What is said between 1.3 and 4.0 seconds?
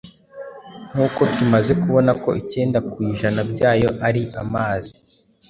tumaze kubona ko icyenda kujana byayo